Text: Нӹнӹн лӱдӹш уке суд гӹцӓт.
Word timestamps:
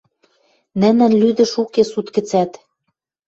Нӹнӹн 0.79 1.11
лӱдӹш 1.21 1.53
уке 1.61 1.83
суд 1.91 2.07
гӹцӓт. 2.15 2.51